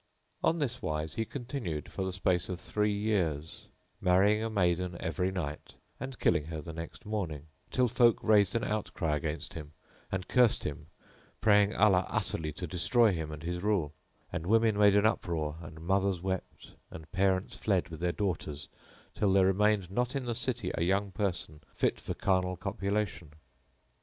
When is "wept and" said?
16.19-17.11